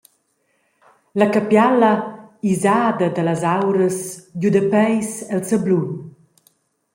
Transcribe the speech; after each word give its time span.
La 1.21 1.27
capiala, 1.35 1.91
isada 2.53 3.07
dallas 3.17 3.43
auras, 3.55 3.97
giudapeis 4.41 5.09
el 5.33 5.41
sablun. 5.49 5.87